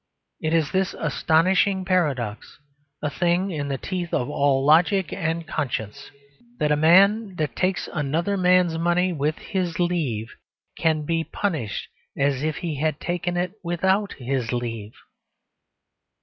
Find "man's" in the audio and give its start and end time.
8.35-8.79